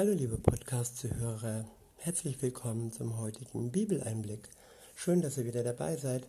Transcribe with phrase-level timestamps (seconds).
[0.00, 4.48] Hallo liebe Podcast-Zuhörer, herzlich willkommen zum heutigen Bibeleinblick.
[4.96, 6.26] Schön, dass ihr wieder dabei seid.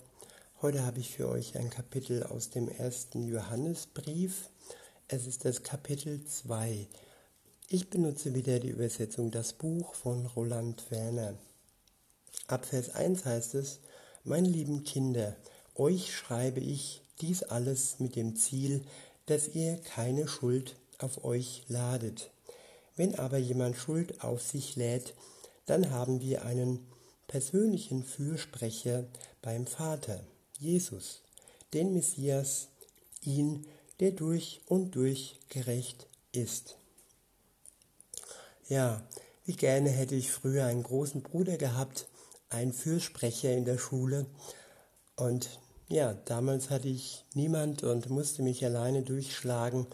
[0.61, 4.49] Heute habe ich für euch ein Kapitel aus dem ersten Johannesbrief.
[5.07, 6.85] Es ist das Kapitel 2.
[7.69, 11.35] Ich benutze wieder die Übersetzung Das Buch von Roland Werner.
[12.47, 13.79] Ab Vers 1 heißt es,
[14.25, 15.37] Meine lieben Kinder,
[15.75, 18.81] euch schreibe ich dies alles mit dem Ziel,
[19.27, 22.31] dass ihr keine Schuld auf euch ladet.
[22.95, 25.13] Wenn aber jemand Schuld auf sich lädt,
[25.65, 26.79] dann haben wir einen
[27.27, 29.05] persönlichen Fürsprecher
[29.41, 30.23] beim Vater,
[30.59, 31.21] Jesus,
[31.73, 32.67] den Messias,
[33.21, 33.65] ihn,
[33.99, 36.77] der durch und durch gerecht ist.
[38.67, 39.01] Ja,
[39.45, 42.07] wie gerne hätte ich früher einen großen Bruder gehabt,
[42.49, 44.25] einen Fürsprecher in der Schule.
[45.15, 49.87] Und ja, damals hatte ich niemand und musste mich alleine durchschlagen.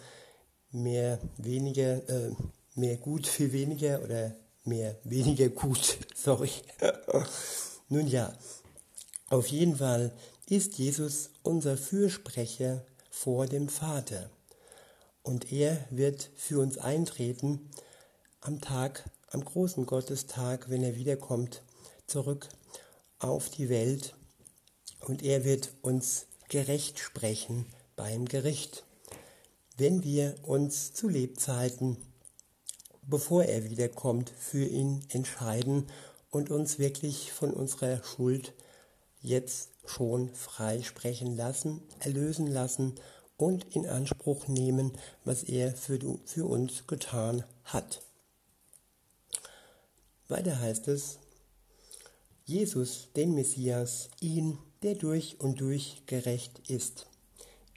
[0.72, 2.32] Mehr, weniger, äh,
[2.78, 6.52] mehr gut für weniger oder mehr weniger gut, sorry.
[7.90, 8.34] Nun ja,
[9.30, 10.12] auf jeden Fall
[10.48, 14.30] ist Jesus unser Fürsprecher vor dem Vater.
[15.24, 17.70] Und er wird für uns eintreten
[18.40, 21.64] am Tag, am großen Gottestag, wenn er wiederkommt,
[22.06, 22.48] zurück
[23.20, 24.16] auf die Welt.
[25.02, 28.86] Und er wird uns gerecht sprechen beim Gericht.
[29.76, 31.98] Wenn wir uns zu Lebzeiten
[33.08, 35.88] bevor er wiederkommt, für ihn entscheiden
[36.30, 38.54] und uns wirklich von unserer Schuld
[39.22, 42.96] jetzt schon freisprechen lassen, erlösen lassen
[43.38, 44.92] und in Anspruch nehmen,
[45.24, 48.02] was er für, für uns getan hat.
[50.28, 51.20] Weiter heißt es,
[52.46, 57.08] Jesus, den Messias, ihn, der durch und durch gerecht ist.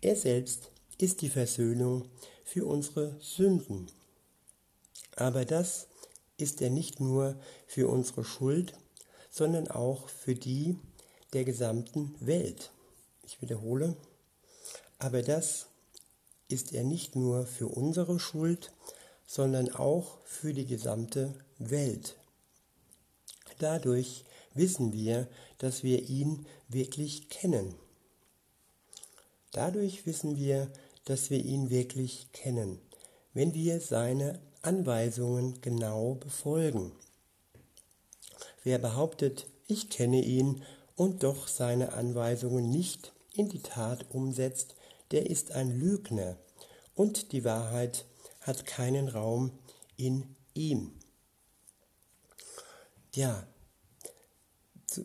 [0.00, 2.08] Er selbst ist die Versöhnung
[2.44, 3.90] für unsere Sünden
[5.16, 5.86] aber das
[6.36, 8.74] ist er nicht nur für unsere Schuld,
[9.30, 10.78] sondern auch für die
[11.32, 12.70] der gesamten Welt.
[13.24, 13.96] Ich wiederhole,
[14.98, 15.66] aber das
[16.48, 18.72] ist er nicht nur für unsere Schuld,
[19.26, 22.16] sondern auch für die gesamte Welt.
[23.58, 24.24] Dadurch
[24.54, 27.74] wissen wir, dass wir ihn wirklich kennen.
[29.52, 30.70] Dadurch wissen wir,
[31.04, 32.80] dass wir ihn wirklich kennen,
[33.32, 36.92] wenn wir seine Anweisungen genau befolgen.
[38.62, 40.62] Wer behauptet, ich kenne ihn
[40.96, 44.74] und doch seine Anweisungen nicht in die Tat umsetzt,
[45.12, 46.36] der ist ein Lügner
[46.94, 48.04] und die Wahrheit
[48.42, 49.52] hat keinen Raum
[49.96, 50.92] in ihm.
[53.14, 53.46] Ja,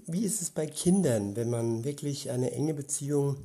[0.08, 3.38] wie ist es bei Kindern, wenn man wirklich eine enge Beziehung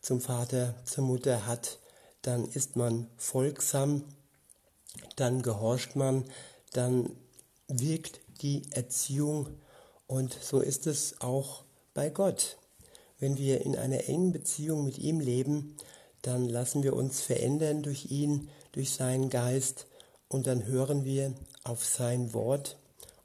[0.00, 1.78] zum Vater, zur Mutter hat,
[2.22, 4.04] dann ist man folgsam
[5.16, 6.24] dann gehorcht man,
[6.72, 7.10] dann
[7.68, 9.48] wirkt die Erziehung
[10.06, 11.64] und so ist es auch
[11.94, 12.58] bei Gott.
[13.18, 15.76] Wenn wir in einer engen Beziehung mit ihm leben,
[16.22, 19.86] dann lassen wir uns verändern durch ihn, durch seinen Geist
[20.28, 21.34] und dann hören wir
[21.64, 22.78] auf sein Wort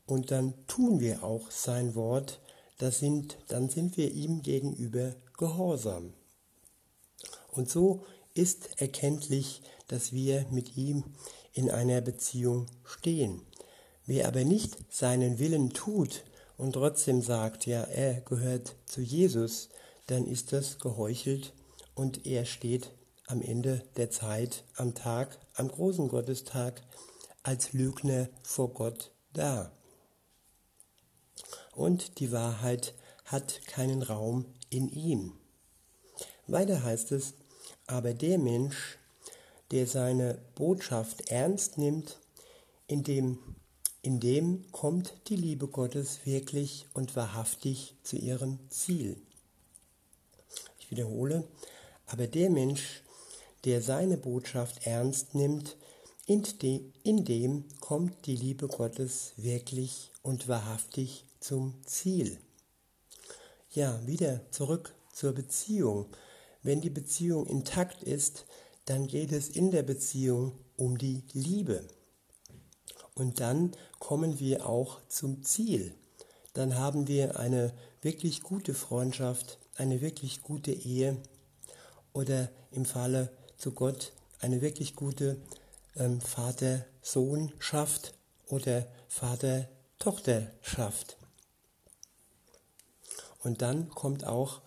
[0.05, 2.39] und dann tun wir auch sein Wort,
[2.77, 6.13] das sind, dann sind wir ihm gegenüber gehorsam.
[7.51, 11.03] Und so ist erkenntlich, dass wir mit ihm
[11.55, 13.41] in einer Beziehung stehen.
[14.05, 16.23] Wer aber nicht seinen Willen tut
[16.57, 19.69] und trotzdem sagt, ja, er gehört zu Jesus,
[20.05, 21.53] dann ist das geheuchelt
[21.95, 22.91] und er steht
[23.25, 26.83] am Ende der Zeit, am Tag, am großen Gottestag,
[27.41, 29.71] als Lügner vor Gott da.
[31.73, 32.93] Und die Wahrheit
[33.25, 35.33] hat keinen Raum in ihm.
[36.47, 37.33] Weiter heißt es,
[37.87, 38.99] aber der Mensch,
[39.71, 42.19] der seine Botschaft ernst nimmt,
[42.87, 43.39] in dem,
[44.01, 49.17] in dem kommt die Liebe Gottes wirklich und wahrhaftig zu ihrem Ziel.
[50.79, 51.43] Ich wiederhole,
[52.05, 53.01] aber der Mensch,
[53.63, 55.77] der seine Botschaft ernst nimmt,
[56.27, 62.39] in, de, in dem kommt die Liebe Gottes wirklich und wahrhaftig zum Ziel.
[63.71, 66.07] Ja, wieder zurück zur Beziehung.
[66.63, 68.45] Wenn die Beziehung intakt ist,
[68.85, 71.83] dann geht es in der Beziehung um die Liebe.
[73.15, 75.93] Und dann kommen wir auch zum Ziel.
[76.53, 81.17] Dann haben wir eine wirklich gute Freundschaft, eine wirklich gute Ehe
[82.13, 85.41] oder im Falle zu Gott eine wirklich gute
[85.95, 88.13] ähm, Vater-Sohnschaft
[88.47, 91.17] oder Vater-Tochterschaft.
[93.39, 94.61] Und dann kommt auch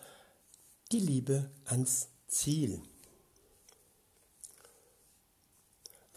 [0.91, 2.81] die Liebe ans Ziel.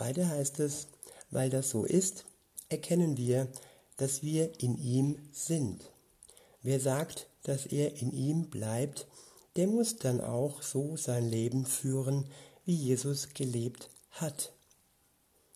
[0.02, 0.88] Weiter heißt es,
[1.30, 2.24] weil das so ist,
[2.68, 3.46] erkennen wir,
[3.98, 5.92] dass wir in ihm sind.
[6.60, 9.06] Wer sagt, dass er in ihm bleibt,
[9.54, 12.26] der muss dann auch so sein Leben führen,
[12.64, 14.52] wie Jesus gelebt hat.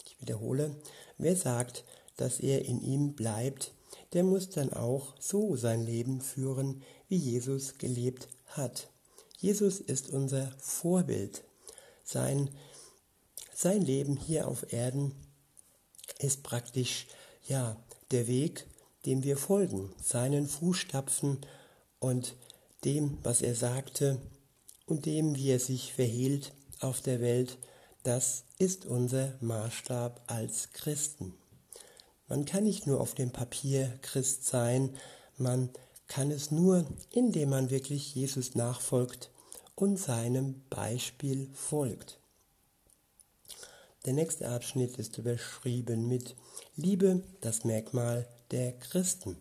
[0.05, 0.77] Ich wiederhole,
[1.19, 1.83] wer sagt,
[2.17, 3.73] dass er in ihm bleibt,
[4.13, 8.91] der muss dann auch so sein Leben führen, wie Jesus gelebt hat.
[9.39, 11.43] Jesus ist unser Vorbild.
[12.05, 12.51] Sein,
[13.57, 15.15] sein Leben hier auf Erden
[16.19, 17.07] ist praktisch
[17.49, 18.67] ja der Weg,
[19.07, 21.39] dem wir folgen, seinen Fußstapfen
[21.99, 22.37] und
[22.85, 24.21] dem, was er sagte
[24.85, 27.57] und dem, wie er sich verhielt auf der Welt,
[28.03, 31.33] das ist unser Maßstab als Christen.
[32.29, 34.95] Man kann nicht nur auf dem Papier Christ sein,
[35.39, 35.71] man
[36.09, 39.31] kann es nur, indem man wirklich Jesus nachfolgt
[39.75, 42.19] und seinem Beispiel folgt.
[44.07, 46.37] Der nächste Abschnitt ist überschrieben mit
[46.77, 49.37] Liebe, das Merkmal der Christen.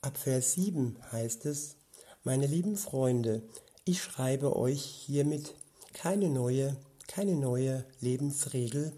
[0.00, 1.76] Ab Vers 7 heißt es,
[2.24, 3.42] meine lieben Freunde,
[3.84, 5.52] ich schreibe euch hiermit
[5.92, 6.74] keine neue,
[7.06, 8.94] keine neue Lebensregel,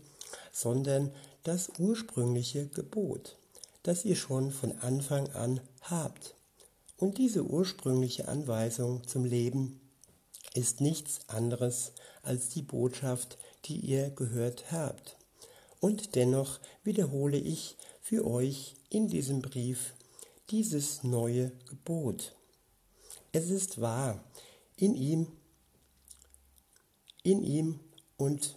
[0.53, 1.11] sondern
[1.43, 3.37] das ursprüngliche Gebot,
[3.83, 6.37] das ihr schon von Anfang an habt.
[6.97, 9.81] Und diese ursprüngliche Anweisung zum Leben
[10.55, 11.93] ist nichts anderes
[12.23, 15.17] als die Botschaft, die ihr gehört habt.
[15.81, 19.95] Und dennoch wiederhole ich für euch in diesem Brief
[20.51, 22.35] dieses neue Gebot.
[23.33, 24.25] Es ist wahr,
[24.77, 25.29] in ihm
[27.29, 27.81] in ihm
[28.17, 28.57] und,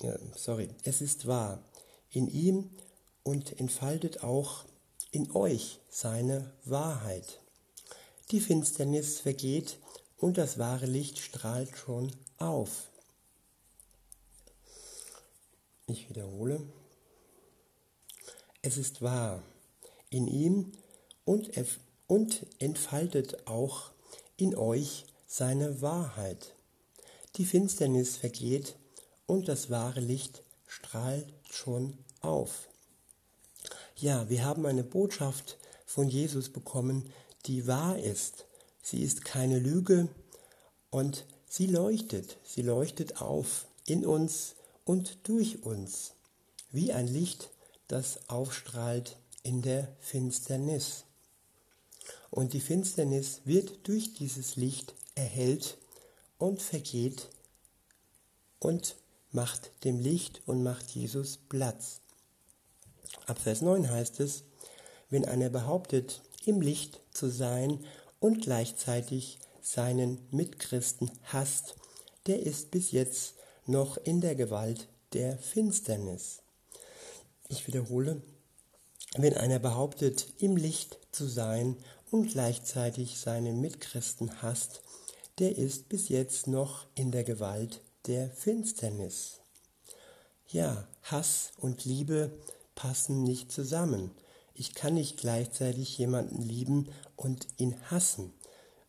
[0.00, 1.62] ja, sorry, es ist wahr,
[2.10, 2.70] in ihm
[3.22, 4.64] und entfaltet auch
[5.10, 7.40] in euch seine Wahrheit.
[8.30, 9.78] Die Finsternis vergeht
[10.16, 12.88] und das wahre Licht strahlt schon auf.
[15.86, 16.60] Ich wiederhole.
[18.62, 19.42] Es ist wahr
[20.10, 20.72] in ihm
[21.24, 21.50] und,
[22.06, 23.90] und entfaltet auch
[24.36, 26.54] in euch seine Wahrheit.
[27.36, 28.76] Die Finsternis vergeht
[29.26, 32.68] und das wahre Licht strahlt schon auf.
[33.96, 37.12] Ja, wir haben eine Botschaft von Jesus bekommen,
[37.46, 38.46] die wahr ist.
[38.82, 40.08] Sie ist keine Lüge
[40.90, 46.14] und sie leuchtet, sie leuchtet auf in uns und durch uns,
[46.70, 47.50] wie ein Licht,
[47.88, 51.04] das aufstrahlt in der Finsternis.
[52.30, 55.76] Und die Finsternis wird durch dieses Licht erhellt
[56.38, 57.28] und vergeht
[58.58, 58.96] und
[59.30, 62.00] macht dem Licht und macht Jesus Platz.
[63.26, 64.44] Ab Vers 9 heißt es,
[65.10, 67.84] wenn einer behauptet, im Licht zu sein
[68.18, 71.76] und gleichzeitig seinen Mitchristen hasst,
[72.26, 73.34] der ist bis jetzt
[73.66, 76.42] noch in der Gewalt der Finsternis.
[77.48, 78.22] Ich wiederhole,
[79.16, 81.76] wenn einer behauptet, im Licht zu sein
[82.10, 84.82] und gleichzeitig seinen Mitchristen hasst,
[85.38, 89.40] der ist bis jetzt noch in der Gewalt der Finsternis.
[90.48, 92.30] Ja, Hass und Liebe
[92.74, 94.10] passen nicht zusammen.
[94.54, 98.32] Ich kann nicht gleichzeitig jemanden lieben und ihn hassen.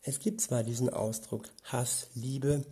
[0.01, 2.65] Es gibt zwar diesen Ausdruck Hass, Liebe,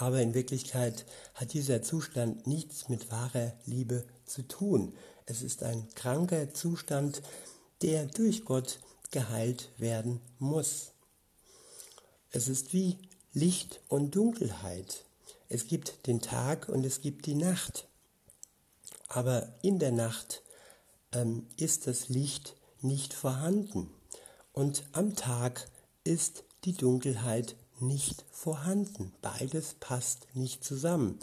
[0.00, 4.94] aber in Wirklichkeit hat dieser Zustand nichts mit wahrer Liebe zu tun.
[5.26, 7.20] Es ist ein kranker Zustand,
[7.82, 8.78] der durch Gott
[9.10, 10.92] geheilt werden muss.
[12.30, 12.98] Es ist wie
[13.32, 15.04] Licht und Dunkelheit.
[15.48, 17.88] Es gibt den Tag und es gibt die Nacht.
[19.08, 20.42] Aber in der Nacht
[21.10, 23.90] ähm, ist das Licht nicht vorhanden.
[24.52, 25.68] Und am Tag
[26.04, 29.12] ist die Dunkelheit nicht vorhanden.
[29.22, 31.18] Beides passt nicht zusammen.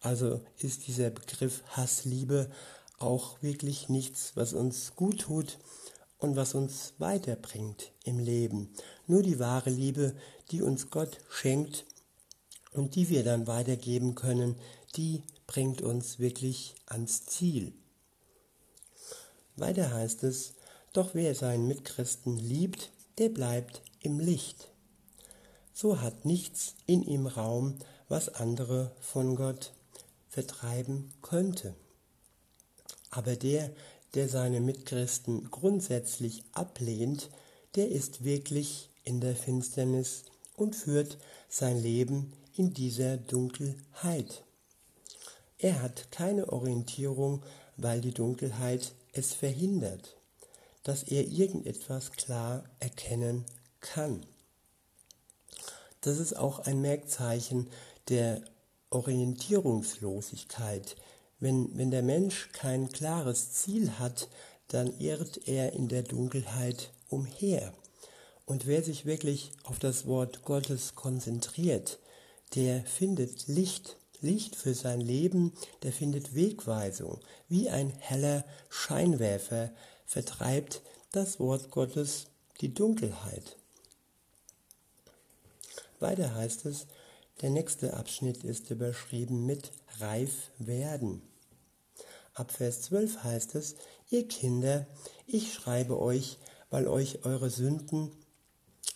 [0.00, 2.50] Also ist dieser Begriff Hassliebe
[2.98, 5.58] auch wirklich nichts, was uns gut tut
[6.18, 8.70] und was uns weiterbringt im Leben.
[9.06, 10.14] Nur die wahre Liebe,
[10.50, 11.86] die uns Gott schenkt
[12.72, 14.56] und die wir dann weitergeben können,
[14.96, 17.72] die bringt uns wirklich ans Ziel.
[19.56, 20.54] Weiter heißt es,
[20.92, 24.69] doch wer seinen Mitchristen liebt, der bleibt im Licht.
[25.80, 29.72] So hat nichts in ihm Raum, was andere von Gott
[30.28, 31.74] vertreiben könnte.
[33.08, 33.70] Aber der,
[34.12, 37.30] der seine Mitchristen grundsätzlich ablehnt,
[37.76, 41.16] der ist wirklich in der Finsternis und führt
[41.48, 44.44] sein Leben in dieser Dunkelheit.
[45.56, 47.42] Er hat keine Orientierung,
[47.78, 50.18] weil die Dunkelheit es verhindert,
[50.82, 53.46] dass er irgendetwas klar erkennen
[53.80, 54.26] kann.
[56.00, 57.68] Das ist auch ein Merkzeichen
[58.08, 58.40] der
[58.90, 60.96] Orientierungslosigkeit,
[61.38, 64.28] Wenn, wenn der Mensch kein klares Ziel hat,
[64.68, 67.72] dann irrt er in der Dunkelheit umher.
[68.44, 71.98] Und wer sich wirklich auf das Wort Gottes konzentriert,
[72.54, 75.52] der findet Licht, Licht für sein Leben,
[75.82, 77.20] der findet Wegweisung.
[77.48, 79.70] Wie ein heller Scheinwerfer
[80.04, 82.26] vertreibt das Wort Gottes
[82.60, 83.59] die Dunkelheit.
[86.00, 86.86] Weiter heißt es,
[87.42, 91.22] der nächste Abschnitt ist überschrieben mit reif werden.
[92.34, 93.76] Ab Vers 12 heißt es,
[94.10, 94.86] ihr Kinder,
[95.26, 96.38] ich schreibe euch,
[96.70, 98.12] weil euch eure Sünden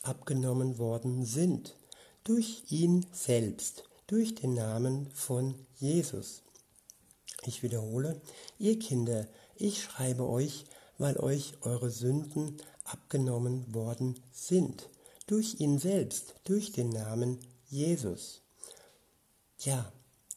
[0.03, 1.77] abgenommen worden sind,
[2.23, 6.43] durch ihn selbst, durch den Namen von Jesus.
[7.47, 8.21] Ich wiederhole,
[8.59, 10.65] ihr Kinder, ich schreibe euch,
[10.99, 14.89] weil euch eure Sünden abgenommen worden sind,
[15.27, 17.39] durch ihn selbst, durch den Namen
[17.69, 18.43] Jesus.
[19.61, 19.93] Ja,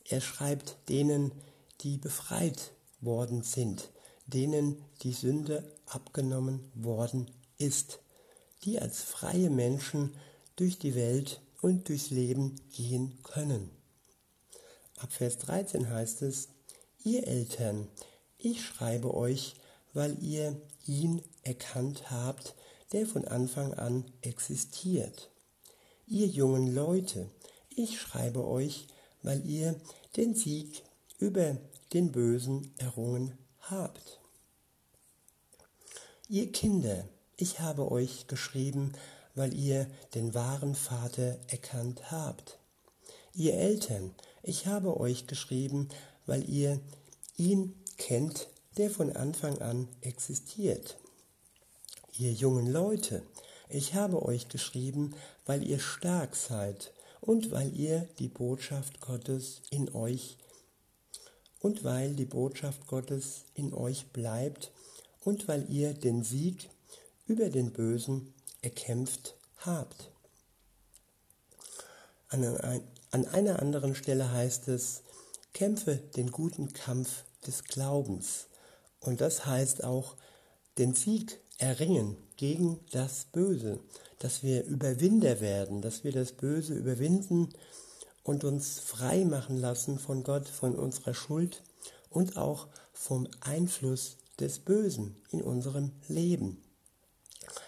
[0.05, 1.31] er schreibt denen,
[1.81, 3.89] die befreit worden sind,
[4.25, 7.99] denen die Sünde abgenommen worden ist,
[8.63, 10.15] die als freie Menschen
[10.55, 13.69] durch die Welt und durchs Leben gehen können.
[14.97, 16.49] Ab Vers 13 heißt es,
[17.03, 17.87] ihr Eltern,
[18.37, 19.55] ich schreibe euch,
[19.93, 22.55] weil ihr ihn erkannt habt,
[22.91, 25.29] der von Anfang an existiert.
[26.05, 27.29] Ihr jungen Leute,
[27.69, 28.87] ich schreibe euch,
[29.23, 29.75] weil ihr
[30.15, 30.83] den Sieg
[31.19, 31.57] über
[31.93, 34.19] den Bösen errungen habt.
[36.29, 38.93] Ihr Kinder, ich habe euch geschrieben,
[39.35, 42.57] weil ihr den wahren Vater erkannt habt.
[43.33, 45.89] Ihr Eltern, ich habe euch geschrieben,
[46.25, 46.79] weil ihr
[47.37, 50.97] ihn kennt, der von Anfang an existiert.
[52.19, 53.21] Ihr jungen Leute,
[53.69, 55.13] ich habe euch geschrieben,
[55.45, 60.37] weil ihr stark seid und weil ihr die Botschaft Gottes in euch
[61.59, 64.71] und weil die Botschaft Gottes in euch bleibt
[65.25, 66.71] und weil ihr den Sieg
[67.27, 68.33] über den Bösen
[68.63, 70.09] erkämpft habt.
[72.29, 72.43] An,
[73.11, 75.03] an einer anderen Stelle heißt es,
[75.53, 78.47] kämpfe den guten Kampf des Glaubens.
[79.01, 80.15] Und das heißt auch,
[80.79, 83.79] den Sieg erringen gegen das Böse,
[84.19, 87.49] dass wir Überwinder werden, dass wir das Böse überwinden
[88.23, 91.63] und uns frei machen lassen von Gott, von unserer Schuld
[92.09, 96.61] und auch vom Einfluss des Bösen in unserem Leben.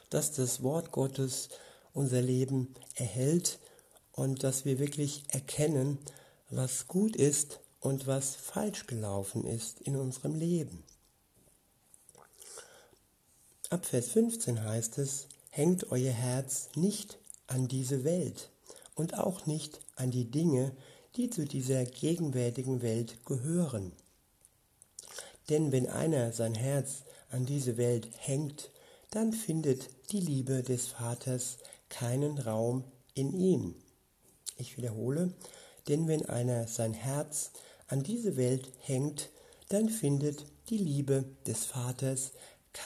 [0.09, 1.49] Dass das Wort Gottes
[1.93, 3.59] unser Leben erhält
[4.11, 5.97] und dass wir wirklich erkennen,
[6.49, 10.83] was gut ist und was falsch gelaufen ist in unserem Leben.
[13.71, 18.49] Ab Vers 15 heißt es, hängt euer Herz nicht an diese Welt,
[18.95, 20.75] und auch nicht an die Dinge,
[21.15, 23.91] die zu dieser gegenwärtigen Welt gehören.
[25.49, 28.71] Denn wenn einer sein Herz an diese Welt hängt,
[29.11, 31.57] dann findet die Liebe des Vaters
[31.89, 32.83] keinen Raum
[33.13, 33.75] in ihm.
[34.57, 35.31] Ich wiederhole,
[35.87, 37.51] denn wenn einer sein Herz
[37.87, 39.29] an diese Welt hängt,
[39.67, 42.31] dann findet die Liebe des Vaters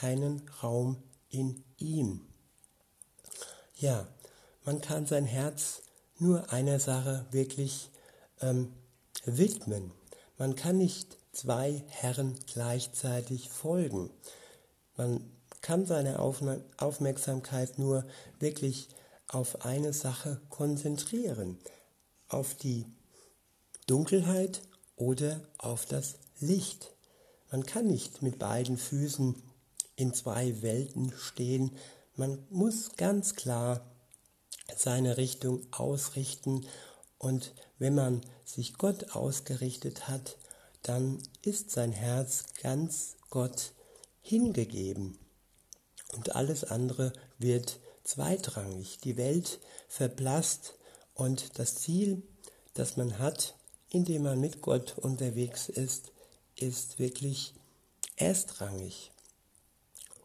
[0.00, 0.96] keinen Raum
[1.28, 2.26] in ihm.
[3.76, 4.06] Ja,
[4.64, 5.82] man kann sein Herz
[6.18, 7.90] nur einer Sache wirklich
[8.40, 8.72] ähm,
[9.24, 9.92] widmen.
[10.36, 14.10] Man kann nicht zwei Herren gleichzeitig folgen.
[14.96, 18.04] Man kann seine Aufmerksamkeit nur
[18.38, 18.88] wirklich
[19.28, 21.58] auf eine Sache konzentrieren,
[22.28, 22.86] auf die
[23.86, 24.62] Dunkelheit
[24.96, 26.92] oder auf das Licht.
[27.50, 29.42] Man kann nicht mit beiden Füßen
[29.96, 31.76] in zwei Welten stehen.
[32.16, 33.84] Man muss ganz klar
[34.76, 36.66] seine Richtung ausrichten
[37.18, 40.36] und wenn man sich Gott ausgerichtet hat,
[40.82, 43.72] dann ist sein Herz ganz Gott
[44.20, 45.18] hingegeben
[46.12, 48.98] und alles andere wird zweitrangig.
[48.98, 50.74] Die Welt verblasst
[51.14, 52.22] und das Ziel,
[52.74, 53.54] das man hat,
[53.88, 56.12] indem man mit Gott unterwegs ist,
[56.56, 57.54] ist wirklich
[58.16, 59.10] erstrangig.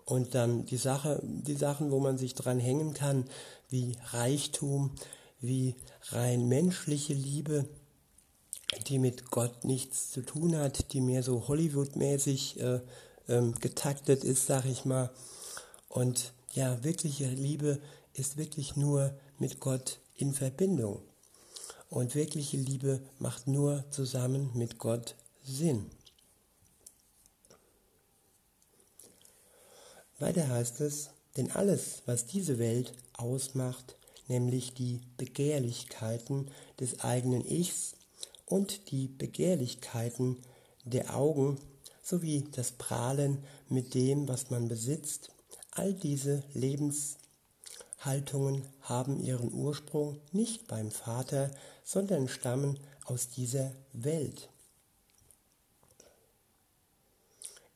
[0.09, 3.25] Und dann die Sache, die Sachen, wo man sich dran hängen kann,
[3.69, 4.89] wie Reichtum,
[5.39, 5.75] wie
[6.09, 7.69] rein menschliche Liebe,
[8.87, 12.79] die mit Gott nichts zu tun hat, die mehr so Hollywood-mäßig äh,
[13.27, 15.11] ähm, getaktet ist, sag ich mal.
[15.89, 17.79] Und ja, wirkliche Liebe
[18.15, 21.03] ist wirklich nur mit Gott in Verbindung.
[21.91, 25.13] Und wirkliche Liebe macht nur zusammen mit Gott
[25.43, 25.91] Sinn.
[30.19, 33.95] Weiter heißt es, denn alles, was diese Welt ausmacht,
[34.27, 37.95] nämlich die Begehrlichkeiten des eigenen Ichs
[38.45, 40.37] und die Begehrlichkeiten
[40.83, 41.57] der Augen
[42.03, 45.29] sowie das Prahlen mit dem, was man besitzt,
[45.71, 51.51] all diese Lebenshaltungen haben ihren Ursprung nicht beim Vater,
[51.83, 54.49] sondern stammen aus dieser Welt.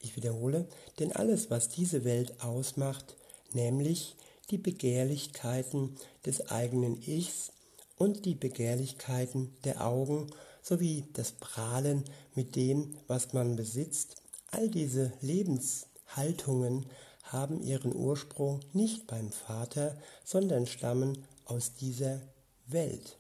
[0.04, 0.68] Ich wiederhole,
[1.00, 3.16] denn alles, was diese Welt ausmacht,
[3.54, 4.18] nämlich
[4.52, 5.96] die Begehrlichkeiten
[6.26, 7.54] des eigenen Ichs
[7.98, 10.28] und die Begehrlichkeiten der Augen
[10.62, 12.04] sowie das Prahlen
[12.36, 14.18] mit dem, was man besitzt,
[14.52, 16.86] all diese Lebenshaltungen
[17.24, 22.20] haben ihren Ursprung nicht beim Vater, sondern stammen aus dieser
[22.68, 23.18] Welt.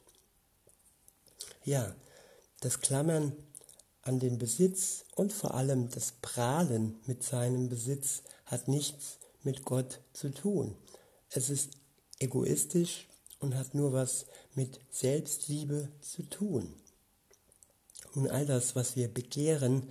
[1.63, 1.95] Ja,
[2.59, 3.31] das Klammern
[4.03, 9.99] an den Besitz und vor allem das Prahlen mit seinem Besitz hat nichts mit Gott
[10.13, 10.75] zu tun.
[11.29, 11.71] Es ist
[12.19, 13.07] egoistisch
[13.39, 16.73] und hat nur was mit Selbstliebe zu tun.
[18.13, 19.89] Und all das, was wir begehren,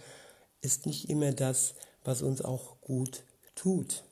[0.60, 4.04] ist nicht immer das, was uns auch gut tut.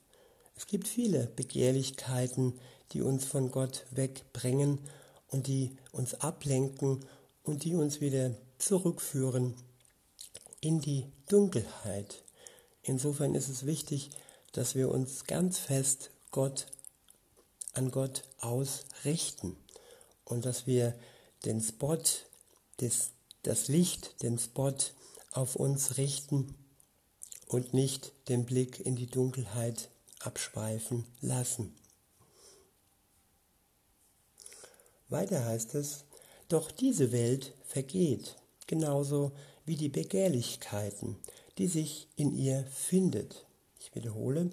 [0.55, 2.59] Es gibt viele Begehrlichkeiten,
[2.91, 4.79] die uns von Gott wegbringen
[5.27, 7.05] und die uns ablenken
[7.43, 9.55] und die uns wieder zurückführen
[10.61, 12.23] in die Dunkelheit.
[12.83, 14.11] Insofern ist es wichtig,
[14.53, 16.67] dass wir uns ganz fest Gott
[17.73, 19.57] an Gott ausrichten
[20.25, 20.97] und dass wir
[21.45, 21.97] den Spot,
[22.79, 23.11] des,
[23.43, 24.75] das Licht, den Spot
[25.31, 26.55] auf uns richten
[27.47, 29.89] und nicht den Blick in die Dunkelheit
[30.19, 31.75] abschweifen lassen.
[35.09, 36.05] Weiter heißt es,
[36.47, 38.37] doch diese Welt vergeht,
[38.67, 39.31] genauso
[39.65, 41.17] wie die Begehrlichkeiten,
[41.57, 43.45] die sich in ihr findet.
[43.79, 44.51] Ich wiederhole,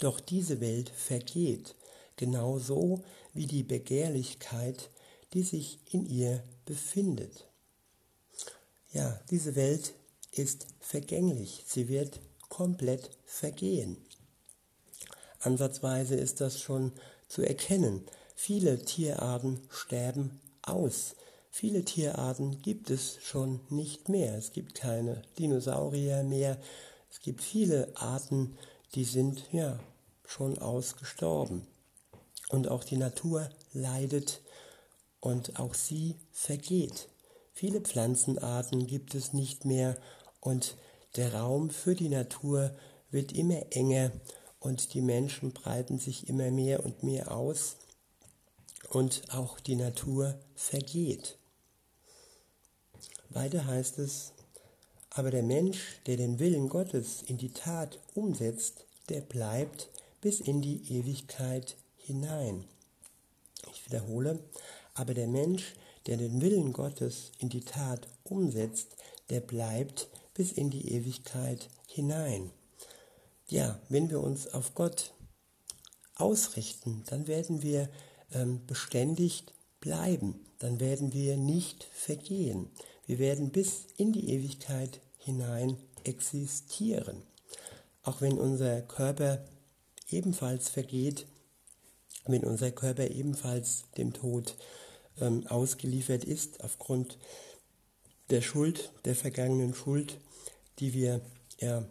[0.00, 1.74] doch diese Welt vergeht,
[2.16, 3.02] genauso
[3.32, 4.90] wie die Begehrlichkeit,
[5.32, 7.48] die sich in ihr befindet.
[8.92, 9.94] Ja, diese Welt
[10.30, 13.96] ist vergänglich, sie wird komplett vergehen.
[15.40, 16.92] Ansatzweise ist das schon
[17.28, 18.04] zu erkennen.
[18.34, 21.16] Viele Tierarten sterben aus.
[21.56, 24.36] Viele Tierarten gibt es schon nicht mehr.
[24.36, 26.60] Es gibt keine Dinosaurier mehr.
[27.12, 28.58] Es gibt viele Arten,
[28.96, 29.78] die sind ja
[30.26, 31.64] schon ausgestorben.
[32.48, 34.42] Und auch die Natur leidet
[35.20, 37.08] und auch sie vergeht.
[37.52, 39.96] Viele Pflanzenarten gibt es nicht mehr
[40.40, 40.76] und
[41.14, 42.74] der Raum für die Natur
[43.12, 44.10] wird immer enger
[44.58, 47.76] und die Menschen breiten sich immer mehr und mehr aus
[48.90, 51.38] und auch die Natur vergeht.
[53.34, 54.32] Weiter heißt es,
[55.10, 59.88] aber der Mensch, der den Willen Gottes in die Tat umsetzt, der bleibt
[60.20, 62.64] bis in die Ewigkeit hinein.
[63.72, 64.40] Ich wiederhole,
[64.94, 65.74] aber der Mensch,
[66.06, 68.96] der den Willen Gottes in die Tat umsetzt,
[69.30, 72.50] der bleibt bis in die Ewigkeit hinein.
[73.48, 75.12] Ja, wenn wir uns auf Gott
[76.16, 77.88] ausrichten, dann werden wir
[78.32, 79.44] ähm, beständig
[79.80, 82.70] bleiben, dann werden wir nicht vergehen.
[83.06, 87.22] Wir werden bis in die Ewigkeit hinein existieren.
[88.02, 89.44] Auch wenn unser Körper
[90.08, 91.26] ebenfalls vergeht,
[92.26, 94.56] wenn unser Körper ebenfalls dem Tod
[95.20, 97.18] ähm, ausgeliefert ist aufgrund
[98.30, 100.18] der Schuld, der vergangenen Schuld,
[100.78, 101.20] die wir
[101.60, 101.84] ja,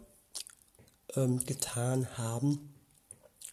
[1.14, 2.74] ähm, getan haben,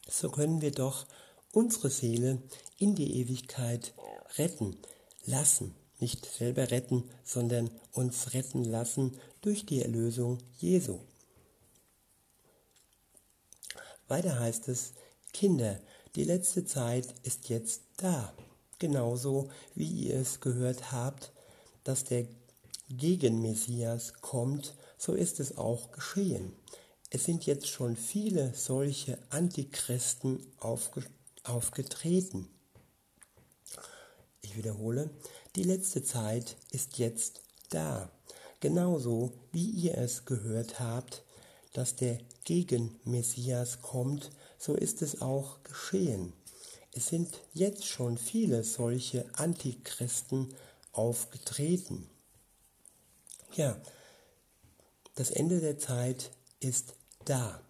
[0.10, 1.06] so können wir doch
[1.54, 2.42] unsere Seele
[2.78, 3.94] in die Ewigkeit
[4.38, 4.78] retten
[5.26, 11.00] lassen nicht selber retten, sondern uns retten lassen durch die Erlösung Jesu.
[14.08, 14.94] Weiter heißt es,
[15.32, 15.80] Kinder,
[16.16, 18.34] die letzte Zeit ist jetzt da,
[18.80, 21.32] genauso wie ihr es gehört habt,
[21.84, 22.28] dass der
[22.90, 26.54] Gegenmessias kommt, so ist es auch geschehen.
[27.10, 31.04] Es sind jetzt schon viele solche Antichristen aufge
[31.44, 32.48] aufgetreten.
[34.42, 35.10] Ich wiederhole,
[35.56, 38.10] die letzte Zeit ist jetzt da.
[38.60, 41.24] Genauso wie ihr es gehört habt,
[41.74, 46.34] dass der Gegenmessias kommt, so ist es auch geschehen.
[46.94, 50.54] Es sind jetzt schon viele solche Antichristen
[50.92, 52.10] aufgetreten.
[53.54, 53.78] Ja,
[55.16, 56.94] das Ende der Zeit ist
[57.26, 57.62] da.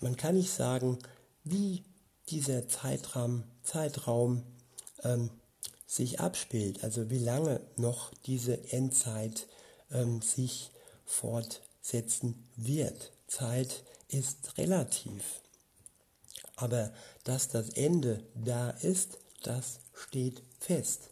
[0.00, 0.98] Man kann nicht sagen,
[1.44, 1.84] wie
[2.28, 4.44] dieser Zeitraum, Zeitraum
[5.02, 5.30] ähm,
[5.88, 9.48] sich abspielt, also wie lange noch diese Endzeit
[9.90, 10.70] ähm, sich
[11.06, 13.10] fortsetzen wird.
[13.26, 15.40] Zeit ist relativ.
[16.56, 16.92] Aber
[17.24, 21.08] dass das Ende da ist, das steht fest.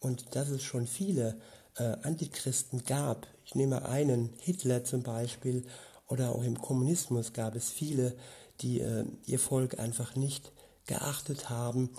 [0.00, 1.40] Und dass es schon viele
[1.76, 5.64] äh, Antichristen gab, Ich nehme einen, Hitler zum Beispiel,
[6.08, 8.16] oder auch im Kommunismus gab es viele,
[8.60, 10.52] die äh, ihr Volk einfach nicht
[10.86, 11.90] geachtet haben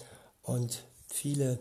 [0.41, 1.59] und viele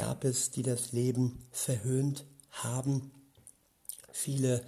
[0.00, 3.10] gab es, die das Leben verhöhnt haben,
[4.10, 4.64] viele,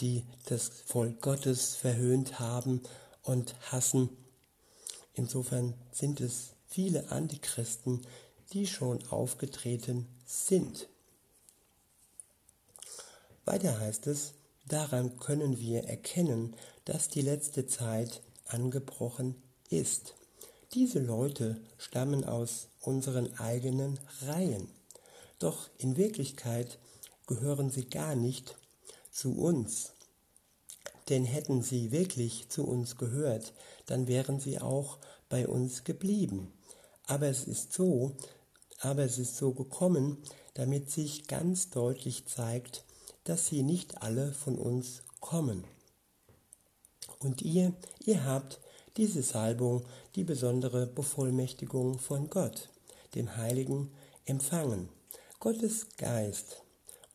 [0.00, 2.80] die das Volk Gottes verhöhnt haben
[3.22, 4.08] und hassen.
[5.14, 8.04] Insofern sind es viele Antichristen,
[8.52, 10.88] die schon aufgetreten sind.
[13.44, 14.32] Weiter heißt es,
[14.66, 19.40] daran können wir erkennen, dass die letzte Zeit angebrochen
[19.70, 20.14] ist.
[20.74, 24.68] Diese Leute stammen aus unseren eigenen Reihen.
[25.38, 26.78] Doch in Wirklichkeit
[27.26, 28.56] gehören sie gar nicht
[29.10, 29.92] zu uns.
[31.10, 33.52] Denn hätten sie wirklich zu uns gehört,
[33.84, 34.96] dann wären sie auch
[35.28, 36.50] bei uns geblieben.
[37.06, 38.16] Aber es ist so,
[38.80, 40.16] aber es ist so gekommen,
[40.54, 42.84] damit sich ganz deutlich zeigt,
[43.24, 45.64] dass sie nicht alle von uns kommen.
[47.18, 47.74] Und ihr,
[48.06, 48.58] ihr habt
[48.96, 52.68] diese Salbung, die besondere Bevollmächtigung von Gott,
[53.14, 53.90] dem Heiligen,
[54.24, 54.88] empfangen.
[55.40, 56.62] Gottes Geist.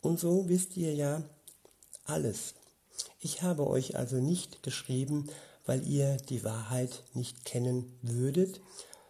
[0.02, 1.24] Und so wisst ihr ja
[2.06, 2.56] alles.
[3.20, 5.30] Ich habe euch also nicht geschrieben,
[5.66, 8.62] weil ihr die Wahrheit nicht kennen würdet,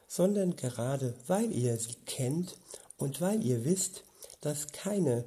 [0.07, 2.57] sondern gerade weil ihr sie kennt
[2.97, 4.03] und weil ihr wisst,
[4.41, 5.25] dass keine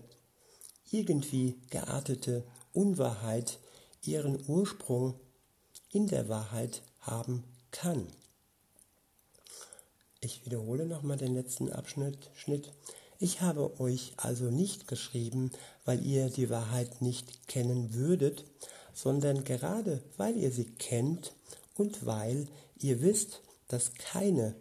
[0.91, 3.59] irgendwie geartete Unwahrheit
[4.03, 5.15] ihren Ursprung
[5.93, 8.07] in der Wahrheit haben kann.
[10.23, 12.31] Ich wiederhole nochmal den letzten Abschnitt.
[12.35, 12.73] Schnitt.
[13.19, 15.51] Ich habe euch also nicht geschrieben,
[15.87, 18.45] weil ihr die Wahrheit nicht kennen würdet,
[18.93, 21.33] sondern gerade weil ihr sie kennt
[21.75, 24.55] und weil ihr wisst, dass keine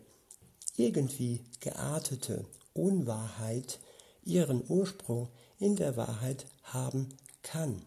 [0.77, 3.79] irgendwie geartete Unwahrheit
[4.23, 7.09] ihren Ursprung in der Wahrheit haben
[7.43, 7.81] kann.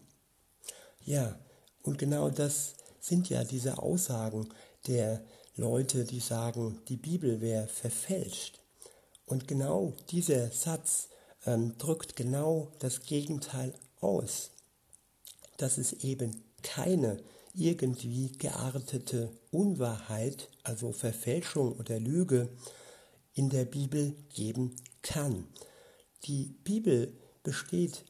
[0.99, 1.39] Ja,
[1.81, 4.47] und genau das sind ja diese Aussagen
[4.87, 5.23] der
[5.55, 8.59] Leute, die sagen, die Bibel wäre verfälscht.
[9.25, 11.09] Und genau dieser Satz
[11.45, 14.51] ähm, drückt genau das Gegenteil aus,
[15.57, 17.19] dass es eben keine
[17.53, 22.49] irgendwie geartete Unwahrheit, also Verfälschung oder Lüge
[23.35, 25.47] in der Bibel geben kann.
[26.25, 27.13] Die Bibel
[27.43, 28.05] besteht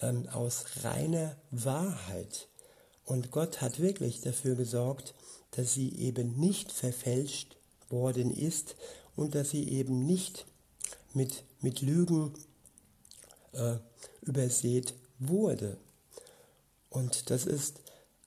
[0.00, 2.48] ähm, aus reiner Wahrheit
[3.04, 5.14] und Gott hat wirklich dafür gesorgt,
[5.56, 7.56] dass sie eben nicht verfälscht
[7.88, 8.76] worden ist
[9.16, 10.46] und dass sie eben nicht
[11.12, 12.34] mit, mit Lügen
[13.52, 13.76] äh,
[14.22, 15.76] übersät wurde.
[16.90, 17.80] Und das ist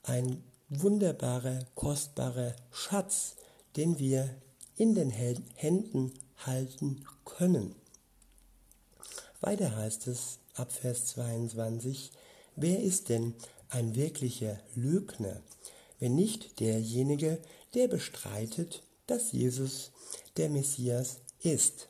[0.04, 3.36] ein wunderbarer, kostbarer Schatz,
[3.76, 4.30] den wir
[4.76, 6.14] in den Händen
[6.46, 7.76] halten können.
[9.42, 12.12] Weiter heißt es ab Vers 22,
[12.56, 13.34] wer ist denn
[13.70, 15.42] ein wirklicher Lügner,
[16.00, 17.40] wenn nicht derjenige,
[17.74, 19.92] der bestreitet, dass Jesus
[20.36, 21.90] der Messias ist.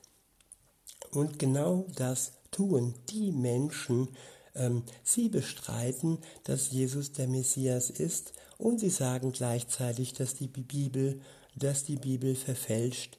[1.11, 4.09] Und genau das tun die Menschen.
[4.55, 11.21] Ähm, sie bestreiten, dass Jesus der Messias ist und sie sagen gleichzeitig, dass die Bibel,
[11.55, 13.17] dass die Bibel verfälscht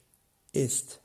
[0.53, 1.01] ist.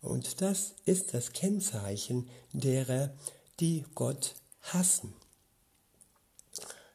[0.00, 3.14] Und das ist das Kennzeichen derer,
[3.60, 5.14] die Gott hassen.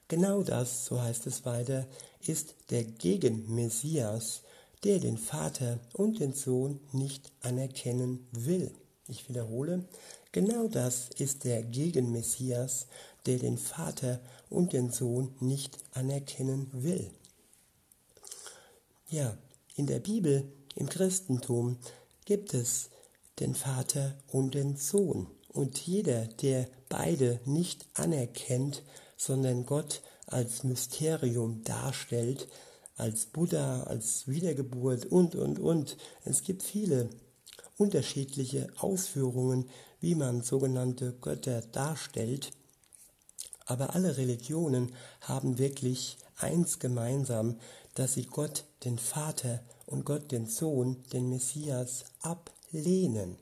[0.06, 1.86] Genau das, so heißt es weiter,
[2.26, 4.42] ist der Gegenmessias,
[4.84, 8.70] der den Vater und den Sohn nicht anerkennen will.
[9.08, 9.84] Ich wiederhole,
[10.32, 12.86] genau das ist der Gegenmessias,
[13.26, 17.10] der den Vater und den Sohn nicht anerkennen will.
[19.08, 19.36] Ja,
[19.74, 21.78] in der Bibel, im Christentum,
[22.24, 22.90] gibt es
[23.40, 25.26] den Vater und den Sohn.
[25.48, 28.82] Und jeder, der beide nicht anerkennt,
[29.16, 32.48] sondern Gott als Mysterium darstellt,
[32.96, 35.96] als Buddha, als Wiedergeburt und, und, und.
[36.24, 37.08] Es gibt viele
[37.76, 39.68] unterschiedliche Ausführungen,
[40.00, 42.52] wie man sogenannte Götter darstellt.
[43.66, 47.58] Aber alle Religionen haben wirklich eins gemeinsam,
[47.94, 53.36] dass sie Gott, den Vater und Gott, den Sohn, den Messias ablehnen.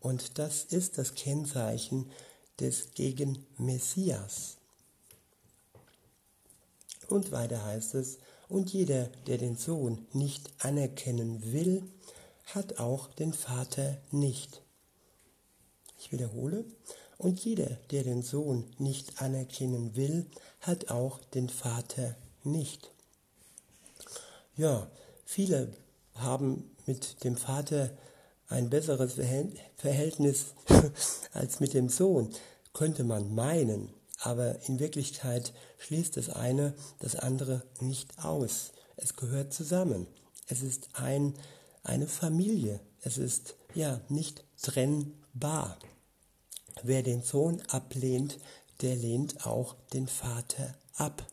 [0.00, 2.10] Und das ist das Kennzeichen
[2.58, 4.59] des Gegen Messias.
[7.10, 8.18] Und weiter heißt es,
[8.48, 11.82] und jeder, der den Sohn nicht anerkennen will,
[12.46, 14.62] hat auch den Vater nicht.
[15.98, 16.64] Ich wiederhole,
[17.18, 20.26] und jeder, der den Sohn nicht anerkennen will,
[20.60, 22.90] hat auch den Vater nicht.
[24.56, 24.90] Ja,
[25.24, 25.72] viele
[26.14, 27.90] haben mit dem Vater
[28.48, 29.14] ein besseres
[29.76, 30.54] Verhältnis
[31.32, 32.30] als mit dem Sohn,
[32.72, 33.90] könnte man meinen.
[34.20, 38.72] Aber in Wirklichkeit schließt das eine das andere nicht aus.
[38.96, 40.06] Es gehört zusammen.
[40.46, 41.34] Es ist ein,
[41.82, 42.80] eine Familie.
[43.02, 45.78] Es ist ja nicht trennbar.
[46.82, 48.38] Wer den Sohn ablehnt,
[48.82, 51.26] der lehnt auch den Vater ab.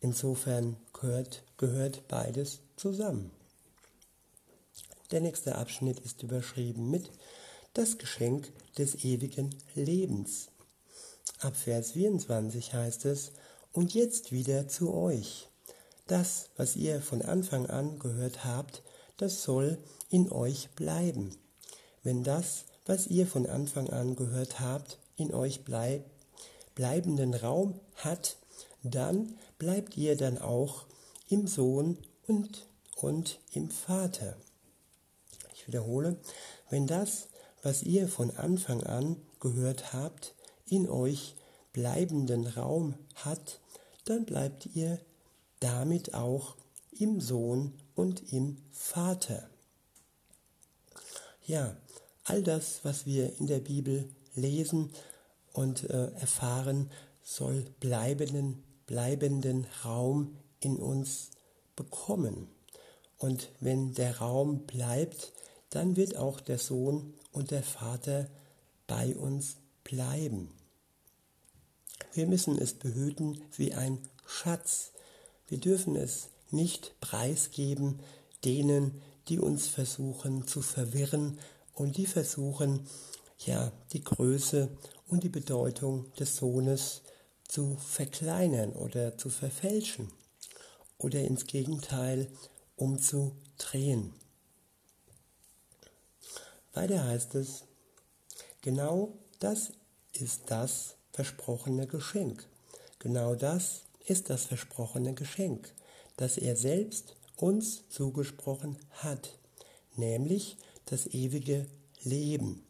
[0.00, 3.30] Insofern gehört, gehört beides zusammen.
[5.10, 7.10] Der nächste Abschnitt ist überschrieben mit
[7.74, 10.48] das Geschenk des ewigen Lebens.
[11.40, 13.30] Ab Vers 24 heißt es,
[13.72, 15.48] und jetzt wieder zu euch.
[16.08, 18.82] Das, was ihr von Anfang an gehört habt,
[19.18, 19.78] das soll
[20.10, 21.36] in euch bleiben.
[22.02, 26.02] Wenn das, was ihr von Anfang an gehört habt, in euch bleib,
[26.74, 28.36] bleibenden Raum hat,
[28.82, 30.86] dann bleibt ihr dann auch
[31.28, 34.36] im Sohn und, und im Vater.
[35.54, 36.16] Ich wiederhole,
[36.68, 37.28] wenn das,
[37.62, 40.34] was ihr von Anfang an gehört habt,
[40.70, 41.34] in euch
[41.72, 43.60] bleibenden Raum hat,
[44.04, 44.98] dann bleibt ihr
[45.60, 46.56] damit auch
[46.98, 49.48] im Sohn und im Vater.
[51.46, 51.76] Ja,
[52.24, 54.90] all das, was wir in der Bibel lesen
[55.52, 56.90] und äh, erfahren,
[57.22, 61.30] soll bleibenden, bleibenden Raum in uns
[61.76, 62.48] bekommen.
[63.18, 65.32] Und wenn der Raum bleibt,
[65.70, 68.28] dann wird auch der Sohn und der Vater
[68.86, 70.57] bei uns bleiben.
[72.12, 74.92] Wir müssen es behüten wie ein Schatz.
[75.46, 78.00] Wir dürfen es nicht preisgeben
[78.44, 81.38] denen, die uns versuchen zu verwirren
[81.74, 82.86] und die versuchen,
[83.46, 84.68] ja, die Größe
[85.06, 87.02] und die Bedeutung des Sohnes
[87.46, 90.10] zu verkleinern oder zu verfälschen
[90.98, 92.28] oder ins Gegenteil
[92.76, 94.12] umzudrehen.
[96.74, 97.64] Weiter heißt es,
[98.60, 99.72] genau das
[100.12, 102.46] ist das versprochene Geschenk.
[103.00, 105.74] Genau das ist das versprochene Geschenk,
[106.16, 109.36] das er selbst uns zugesprochen hat,
[109.96, 111.66] nämlich das ewige
[112.04, 112.64] Leben.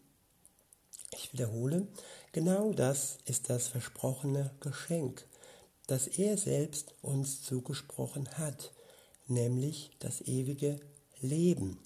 [1.13, 1.89] Ich wiederhole,
[2.33, 5.27] genau das ist das versprochene Geschenk,
[5.87, 8.73] das er selbst uns zugesprochen hat,
[9.27, 10.81] nämlich das ewige
[11.21, 11.81] Leben.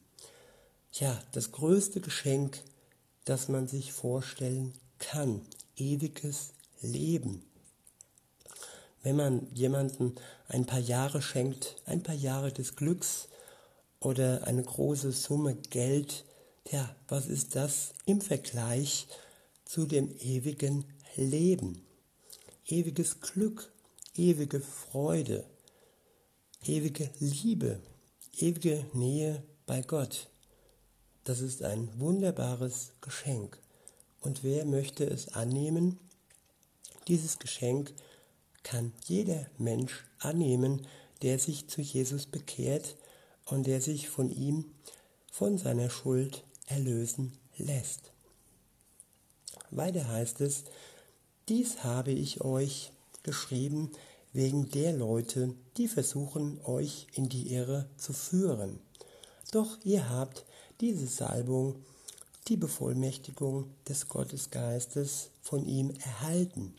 [0.92, 2.62] Ja, das größte Geschenk,
[3.24, 5.40] das man sich vorstellen kann,
[5.76, 7.44] ewiges Leben.
[9.02, 10.14] Wenn man jemanden
[10.48, 13.28] ein paar Jahre schenkt, ein paar Jahre des Glücks
[14.00, 16.24] oder eine große Summe Geld,
[16.70, 19.08] ja, was ist das im Vergleich
[19.64, 20.84] zu dem ewigen
[21.16, 21.84] Leben?
[22.66, 23.72] Ewiges Glück,
[24.16, 25.44] ewige Freude,
[26.64, 27.80] ewige Liebe,
[28.38, 30.28] ewige Nähe bei Gott.
[31.24, 33.61] Das ist ein wunderbares Geschenk.
[34.22, 35.98] Und wer möchte es annehmen?
[37.08, 37.92] Dieses Geschenk
[38.62, 40.86] kann jeder Mensch annehmen,
[41.22, 42.96] der sich zu Jesus bekehrt
[43.46, 44.64] und der sich von ihm,
[45.30, 48.12] von seiner Schuld erlösen lässt.
[49.70, 50.64] Weiter heißt es,
[51.48, 53.90] dies habe ich euch geschrieben
[54.32, 58.78] wegen der Leute, die versuchen, euch in die Irre zu führen.
[59.50, 60.44] Doch ihr habt
[60.80, 61.76] diese Salbung,
[62.52, 66.74] die Bevollmächtigung des Gottesgeistes von ihm erhalten.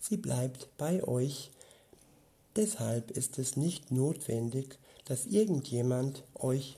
[0.00, 1.52] Sie bleibt bei euch.
[2.56, 6.76] Deshalb ist es nicht notwendig, dass irgendjemand euch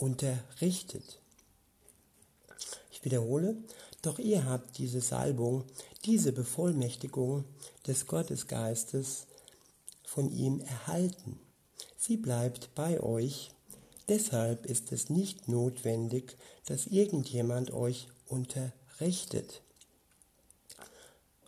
[0.00, 1.20] unterrichtet.
[2.90, 3.58] Ich wiederhole,
[4.02, 5.62] doch ihr habt diese Salbung,
[6.04, 7.44] diese Bevollmächtigung
[7.86, 9.28] des Gottesgeistes
[10.04, 11.38] von ihm erhalten.
[11.96, 13.53] Sie bleibt bei euch.
[14.08, 16.36] Deshalb ist es nicht notwendig,
[16.66, 19.62] dass irgendjemand euch unterrichtet.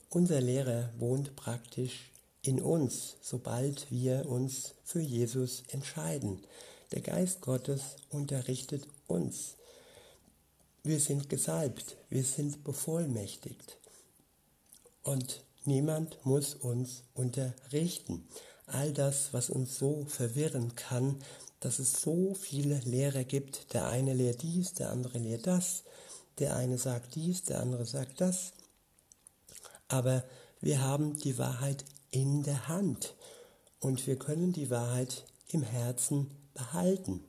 [0.08, 6.40] Unser Lehrer wohnt praktisch in uns, sobald wir uns für Jesus entscheiden.
[6.92, 9.56] Der Geist Gottes unterrichtet uns.
[10.82, 13.78] Wir sind gesalbt, wir sind bevollmächtigt.
[15.02, 18.26] Und niemand muss uns unterrichten.
[18.66, 21.22] All das, was uns so verwirren kann,
[21.60, 23.72] dass es so viele Lehrer gibt.
[23.72, 25.84] Der eine lehrt dies, der andere lehrt das.
[26.38, 28.52] Der eine sagt dies, der andere sagt das.
[29.88, 30.24] Aber
[30.60, 33.14] wir haben die Wahrheit in der Hand
[33.80, 37.24] und wir können die Wahrheit im Herzen behalten.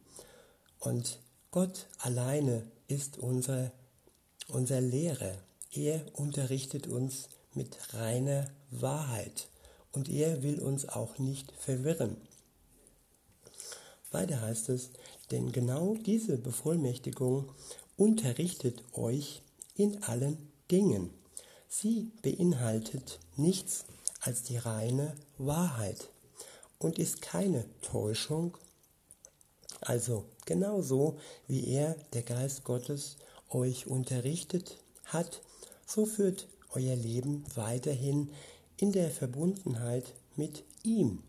[0.79, 1.19] Und
[1.51, 3.71] Gott alleine ist unser,
[4.47, 5.35] unser Lehrer.
[5.71, 9.47] Er unterrichtet uns mit reiner Wahrheit
[9.91, 12.17] und er will uns auch nicht verwirren.
[14.11, 14.91] Weiter heißt es,
[15.31, 17.51] denn genau diese Bevollmächtigung
[17.97, 19.41] unterrichtet euch
[19.75, 21.11] in allen Dingen.
[21.67, 23.85] Sie beinhaltet nichts
[24.21, 26.09] als die reine Wahrheit
[26.79, 28.57] und ist keine Täuschung.
[29.81, 31.17] Also genauso
[31.47, 33.17] wie er, der Geist Gottes,
[33.49, 35.41] euch unterrichtet hat,
[35.85, 38.31] so führt euer Leben weiterhin
[38.77, 41.23] in der Verbundenheit mit ihm.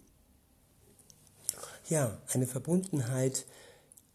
[1.89, 3.47] Ja, eine Verbundenheit,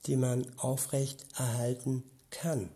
[0.06, 2.70] die man aufrecht erhalten kann.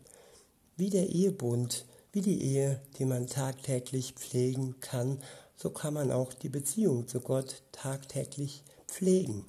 [0.76, 5.22] Wie der Ehebund, wie die Ehe, die man tagtäglich pflegen kann,
[5.54, 9.44] so kann man auch die Beziehung zu Gott tagtäglich pflegen,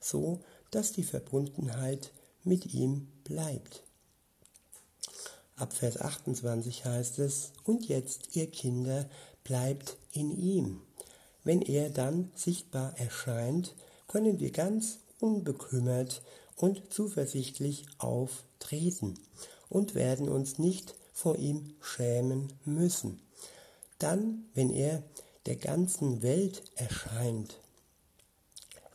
[0.00, 0.40] so
[0.72, 2.10] dass die Verbundenheit
[2.42, 3.84] mit ihm bleibt.
[5.54, 9.08] Ab Vers 28 heißt es, und jetzt, ihr Kinder,
[9.44, 10.80] bleibt in ihm.
[11.44, 13.76] Wenn er dann sichtbar erscheint,
[14.12, 16.20] können wir ganz unbekümmert
[16.56, 19.14] und zuversichtlich auftreten
[19.70, 23.20] und werden uns nicht vor ihm schämen müssen.
[23.98, 25.02] Dann, wenn er
[25.46, 27.58] der ganzen Welt erscheint.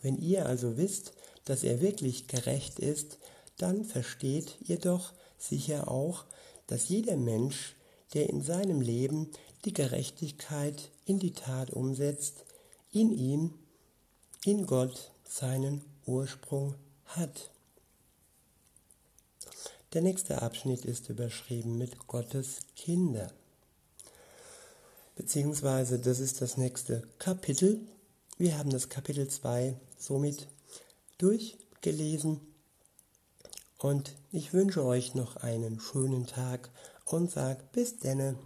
[0.03, 1.13] Wenn ihr also wisst,
[1.45, 3.17] dass er wirklich gerecht ist,
[3.57, 6.25] dann versteht ihr doch sicher auch,
[6.67, 7.75] dass jeder Mensch,
[8.13, 9.31] der in seinem Leben
[9.65, 12.45] die Gerechtigkeit in die Tat umsetzt,
[12.91, 13.55] in ihm,
[14.45, 17.51] in Gott seinen Ursprung hat.
[19.93, 23.31] Der nächste Abschnitt ist überschrieben mit Gottes Kinder.
[25.15, 27.79] Beziehungsweise das ist das nächste Kapitel.
[28.37, 30.47] Wir haben das Kapitel 2 somit
[31.17, 32.39] durchgelesen
[33.79, 36.69] und ich wünsche euch noch einen schönen Tag
[37.05, 38.37] und sag bis denne.